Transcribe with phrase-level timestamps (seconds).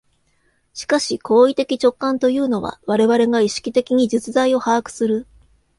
[0.73, 5.27] しかし行為的直観というのは、我々が意識的に実在を把握する、